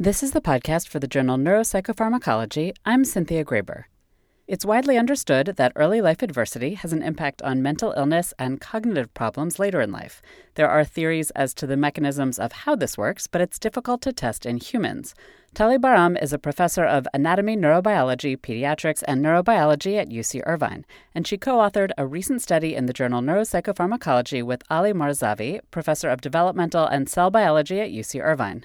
[0.00, 2.72] This is the podcast for the journal Neuropsychopharmacology.
[2.84, 3.86] I'm Cynthia Graber.
[4.46, 9.12] It's widely understood that early life adversity has an impact on mental illness and cognitive
[9.12, 10.22] problems later in life.
[10.54, 14.12] There are theories as to the mechanisms of how this works, but it's difficult to
[14.12, 15.16] test in humans.
[15.52, 21.26] Tallie Baram is a professor of anatomy, neurobiology, pediatrics, and neurobiology at UC Irvine, and
[21.26, 26.20] she co authored a recent study in the journal Neuropsychopharmacology with Ali Mortazavi, professor of
[26.20, 28.64] developmental and cell biology at UC Irvine.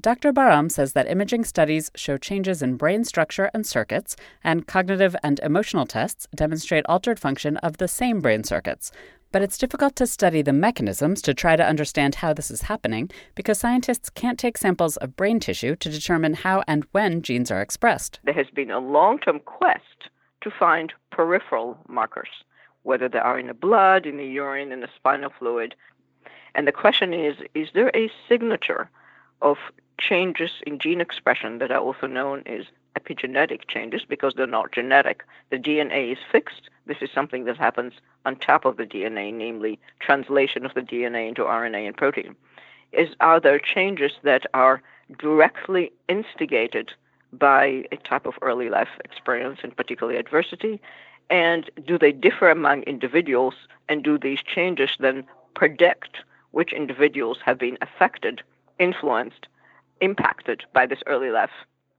[0.00, 0.32] Dr.
[0.32, 5.38] Baram says that imaging studies show changes in brain structure and circuits, and cognitive and
[5.40, 8.90] emotional tests demonstrate altered function of the same brain circuits.
[9.32, 13.10] But it's difficult to study the mechanisms to try to understand how this is happening
[13.34, 17.60] because scientists can't take samples of brain tissue to determine how and when genes are
[17.60, 18.18] expressed.
[18.24, 20.08] There has been a long term quest
[20.40, 22.30] to find peripheral markers,
[22.82, 25.74] whether they are in the blood, in the urine, in the spinal fluid.
[26.54, 28.88] And the question is is there a signature
[29.42, 29.58] of
[29.98, 32.66] changes in gene expression that are also known as
[32.98, 35.24] epigenetic changes because they're not genetic.
[35.50, 36.68] The DNA is fixed.
[36.86, 37.94] This is something that happens
[38.26, 42.36] on top of the DNA, namely translation of the DNA into RNA and protein.
[42.92, 44.82] Is are there changes that are
[45.18, 46.92] directly instigated
[47.32, 50.80] by a type of early life experience, and particularly adversity?
[51.30, 53.54] And do they differ among individuals?
[53.88, 56.18] And do these changes then predict
[56.50, 58.42] which individuals have been affected,
[58.78, 59.48] influenced,
[60.00, 61.50] impacted by this early life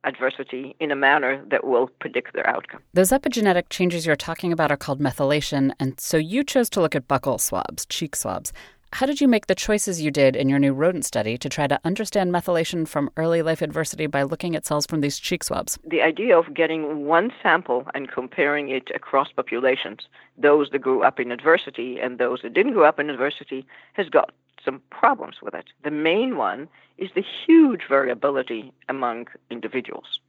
[0.03, 2.81] adversity in a manner that will predict their outcome.
[2.94, 6.95] Those epigenetic changes you're talking about are called methylation, and so you chose to look
[6.95, 8.52] at buccal swabs, cheek swabs.
[8.94, 11.66] How did you make the choices you did in your new rodent study to try
[11.66, 15.80] to understand methylation from early life adversity by looking at cells from these cheek swabs?
[15.83, 20.02] The idea of getting one sample and comparing it across populations,
[20.38, 24.09] those that grew up in adversity and those that didn't grow up in adversity, has
[24.09, 24.31] got
[24.64, 25.66] some problems with it.
[25.83, 30.19] The main one is the huge variability among individuals.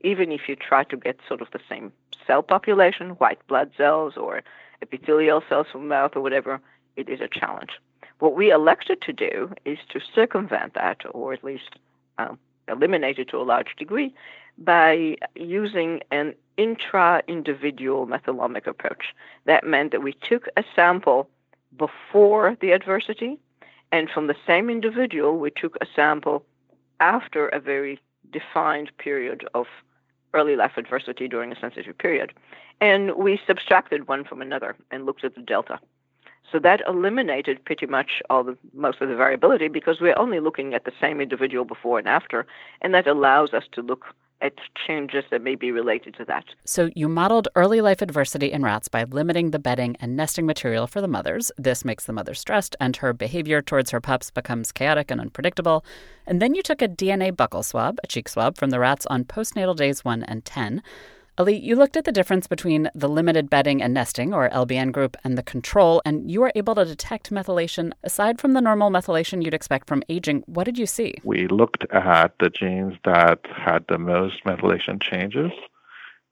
[0.00, 1.92] Even if you try to get sort of the same
[2.26, 4.42] cell population, white blood cells or
[4.80, 6.60] epithelial cells from mouth or whatever,
[6.96, 7.72] it is a challenge.
[8.18, 11.76] What we elected to do is to circumvent that, or at least
[12.18, 12.38] um,
[12.68, 14.14] eliminate it to a large degree,
[14.58, 19.14] by using an intra individual methylomic approach.
[19.46, 21.28] That meant that we took a sample
[21.76, 23.38] before the adversity
[23.92, 26.44] and from the same individual, we took a sample
[26.98, 28.00] after a very
[28.32, 29.66] defined period of
[30.34, 32.32] early life adversity during a sensitive period.
[32.80, 35.78] And we subtracted one from another and looked at the delta.
[36.50, 40.74] So that eliminated pretty much all the most of the variability because we're only looking
[40.74, 42.46] at the same individual before and after,
[42.80, 44.54] and that allows us to look at
[44.86, 46.44] changes that may be related to that.
[46.64, 50.86] So, you modeled early life adversity in rats by limiting the bedding and nesting material
[50.86, 51.52] for the mothers.
[51.56, 55.84] This makes the mother stressed, and her behavior towards her pups becomes chaotic and unpredictable.
[56.26, 59.24] And then you took a DNA buccal swab, a cheek swab, from the rats on
[59.24, 60.82] postnatal days 1 and 10.
[61.38, 65.16] Ali, you looked at the difference between the limited bedding and nesting, or LBN group,
[65.24, 67.92] and the control, and you were able to detect methylation.
[68.04, 71.14] Aside from the normal methylation you'd expect from aging, what did you see?
[71.24, 75.52] We looked at the genes that had the most methylation changes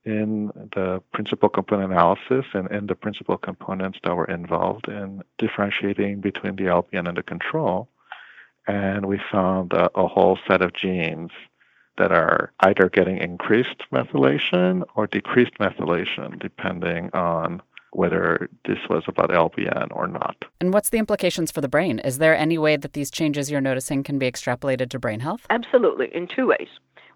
[0.05, 6.21] in the principal component analysis and in the principal components that were involved in differentiating
[6.21, 7.88] between the LBN and the control.
[8.67, 11.31] And we found a, a whole set of genes
[12.00, 17.61] that are either getting increased methylation or decreased methylation, depending on
[17.93, 20.37] whether this was about LBN or not.
[20.62, 21.99] And what's the implications for the brain?
[21.99, 25.47] Is there any way that these changes you're noticing can be extrapolated to brain health?
[25.50, 26.69] Absolutely, in two ways.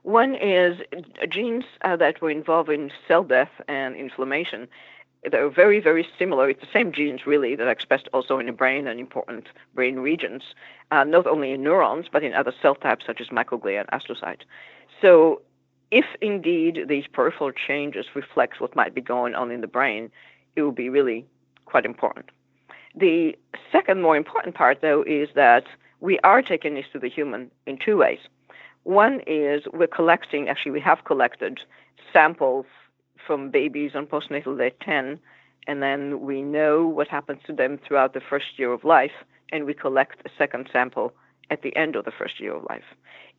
[0.02, 0.76] One is
[1.30, 4.68] genes uh, that were involved in cell death and inflammation.
[5.30, 6.50] They're very, very similar.
[6.50, 10.00] It's the same genes, really, that are expressed also in the brain and important brain
[10.00, 10.42] regions,
[10.90, 14.42] uh, not only in neurons, but in other cell types such as microglia and astrocytes.
[15.00, 15.40] So,
[15.90, 20.10] if indeed these peripheral changes reflect what might be going on in the brain,
[20.56, 21.24] it will be really
[21.66, 22.30] quite important.
[22.96, 23.36] The
[23.72, 25.64] second more important part, though, is that
[26.00, 28.18] we are taking this to the human in two ways.
[28.84, 31.60] One is we're collecting, actually, we have collected
[32.12, 32.66] samples
[33.26, 35.18] from babies on postnatal day 10,
[35.66, 39.64] and then we know what happens to them throughout the first year of life, and
[39.64, 41.12] we collect a second sample
[41.50, 42.84] at the end of the first year of life.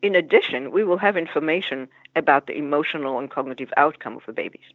[0.02, 4.66] In addition, we will have information about the emotional and cognitive outcome of the babies.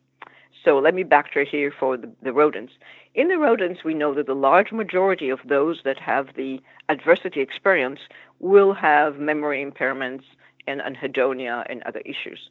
[0.64, 2.74] So let me backtrack here for the, the, rodents.
[3.16, 7.42] In the rodents, we know that the large majority of those that have the adversity
[7.42, 8.00] experience
[8.40, 10.24] will have memory impairments
[10.68, 12.50] and anhedonia and other issues.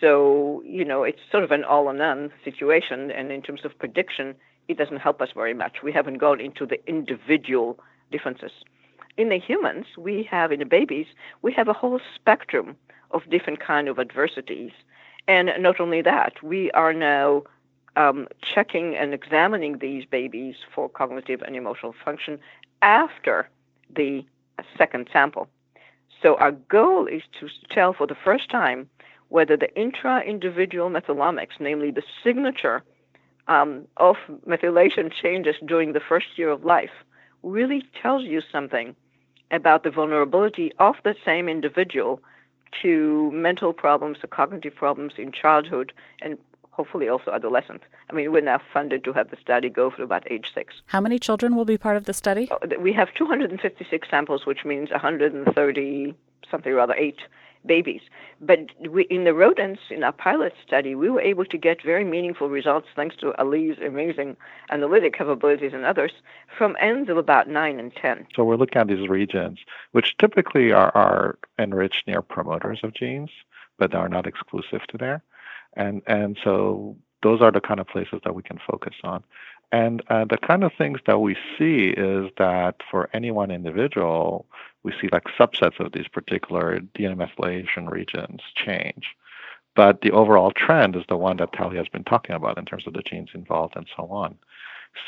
[0.00, 3.10] So, you know, it's sort of an all or none situation.
[3.10, 4.34] And in terms of prediction,
[4.68, 5.82] it doesn't help us very much.
[5.82, 7.78] We haven't gone into the individual
[8.10, 8.52] differences
[9.16, 11.06] in the humans, we have, in the babies,
[11.42, 12.76] we have a whole spectrum
[13.10, 14.72] of different kind of adversities.
[15.28, 17.44] And not only that, we are now
[17.96, 22.38] um, checking and examining these babies for cognitive and emotional function
[22.80, 23.48] after
[23.94, 24.24] the
[24.78, 25.48] second sample.
[26.22, 28.88] So our goal is to tell for the first time
[29.32, 32.82] whether the intra-individual methylomics, namely the signature
[33.48, 36.90] um, of methylation changes during the first year of life,
[37.42, 38.94] really tells you something
[39.50, 42.20] about the vulnerability of the same individual
[42.82, 46.36] to mental problems or cognitive problems in childhood and
[46.70, 47.84] hopefully also adolescents.
[48.10, 50.74] I mean, we're now funded to have the study go through about age six.
[50.86, 52.48] How many children will be part of the study?
[52.50, 56.14] Oh, we have 256 samples, which means 130
[56.52, 57.18] something or other eight
[57.66, 58.02] babies.
[58.40, 62.04] But we, in the rodents, in our pilot study, we were able to get very
[62.04, 64.36] meaningful results thanks to Ali's amazing
[64.70, 66.12] analytic capabilities and others
[66.56, 68.26] from ends of about 9 and 10.
[68.34, 69.60] So we're looking at these regions,
[69.92, 73.30] which typically are, are enriched near promoters of genes,
[73.78, 75.22] but are not exclusive to there.
[75.74, 79.22] And, and so those are the kind of places that we can focus on.
[79.72, 84.46] And uh, the kind of things that we see is that for any one individual,
[84.82, 89.06] we see like subsets of these particular DNA methylation regions change.
[89.74, 92.86] But the overall trend is the one that Tallie has been talking about in terms
[92.86, 94.36] of the genes involved and so on.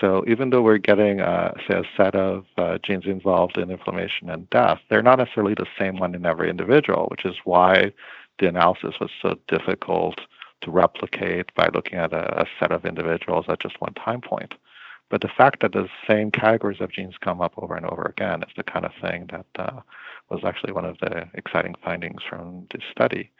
[0.01, 4.31] So even though we're getting, uh, say, a set of uh, genes involved in inflammation
[4.31, 7.93] and death, they're not necessarily the same one in every individual, which is why
[8.39, 10.19] the analysis was so difficult
[10.63, 14.55] to replicate by looking at a, a set of individuals at just one time point.
[15.11, 18.43] But the fact that the same categories of genes come up over and over again
[18.43, 19.81] is the kind of thing that uh,
[20.31, 23.31] was actually one of the exciting findings from this study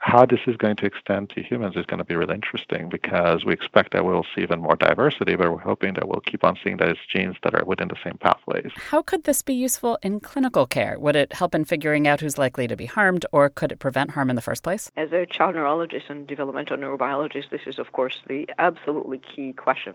[0.00, 3.44] how this is going to extend to humans is going to be really interesting because
[3.44, 6.58] we expect that we'll see even more diversity, but we're hoping that we'll keep on
[6.64, 8.72] seeing those genes that are within the same pathways.
[8.76, 10.98] How could this be useful in clinical care?
[10.98, 14.12] Would it help in figuring out who's likely to be harmed, or could it prevent
[14.12, 14.90] harm in the first place?
[14.96, 19.92] As a child neurologist and developmental neurobiologist, this is, of course, the absolutely key question.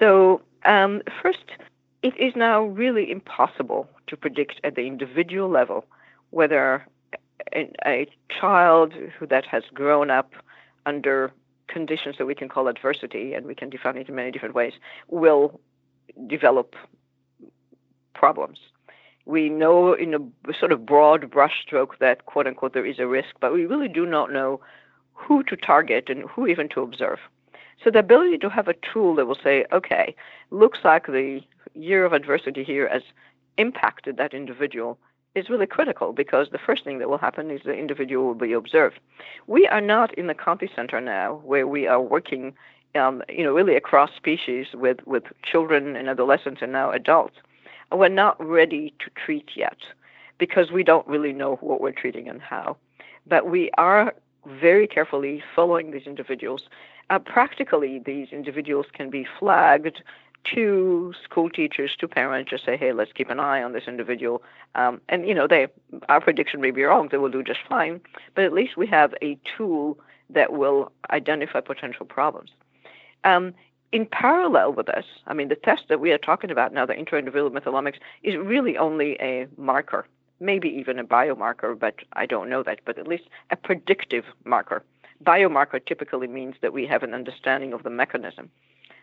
[0.00, 1.44] So, um, first,
[2.02, 5.84] it is now really impossible to predict at the individual level
[6.30, 6.84] whether
[7.54, 10.32] a, a child who that has grown up
[10.86, 11.32] under
[11.68, 14.72] conditions that we can call adversity, and we can define it in many different ways,
[15.08, 15.60] will
[16.26, 16.74] develop
[18.14, 18.58] problems.
[19.24, 23.30] We know in a sort of broad brushstroke that quote unquote there is a risk,
[23.40, 24.60] but we really do not know
[25.12, 27.18] who to target and who even to observe.
[27.82, 30.14] So the ability to have a tool that will say, okay,
[30.50, 31.40] looks like the
[31.74, 33.02] year of adversity here has
[33.56, 34.98] impacted that individual
[35.34, 38.52] is really critical because the first thing that will happen is the individual will be
[38.52, 38.98] observed.
[39.46, 42.52] We are not in the Conte Center now where we are working,
[42.94, 47.36] um, you know, really across species with, with children and adolescents and now adults.
[47.92, 49.78] We're not ready to treat yet
[50.38, 52.76] because we don't really know what we're treating and how.
[53.26, 54.14] But we are
[54.46, 56.62] very carefully following these individuals.
[57.10, 60.02] Uh, practically, these individuals can be flagged
[60.44, 64.42] to school teachers, to parents, just say, hey, let's keep an eye on this individual.
[64.74, 65.68] Um, and, you know, they,
[66.08, 68.00] our prediction may be wrong, they will do just fine,
[68.34, 69.98] but at least we have a tool
[70.30, 72.50] that will identify potential problems.
[73.24, 73.54] Um,
[73.92, 76.96] in parallel with this, I mean, the test that we are talking about now, the
[76.96, 80.06] intra-individual methylomics, is really only a marker,
[80.38, 84.84] maybe even a biomarker, but I don't know that, but at least a predictive marker.
[85.24, 88.48] Biomarker typically means that we have an understanding of the mechanism.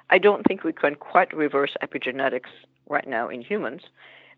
[0.10, 2.52] I don't think we can quite reverse epigenetics
[2.88, 3.82] right now in humans.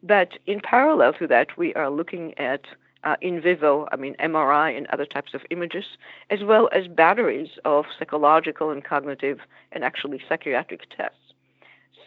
[0.02, 2.62] But in parallel to that, we are looking at
[3.04, 5.86] uh, in vivo, I mean MRI and other types of images,
[6.30, 9.40] as well as batteries of psychological and cognitive
[9.72, 11.34] and actually psychiatric tests.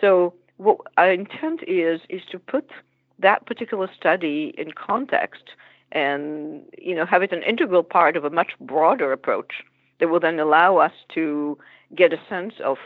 [0.00, 2.71] So what our intent is is to put
[3.19, 5.45] that particular study in context
[5.92, 9.62] and you know have it an integral part of a much broader approach
[9.99, 11.57] that will then allow us to
[11.95, 12.76] get a sense of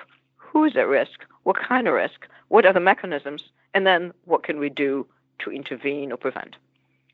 [0.47, 4.43] who is at risk, what kind of risk, what are the mechanisms, and then what
[4.43, 5.07] can we do
[5.41, 6.57] to intervene or prevent.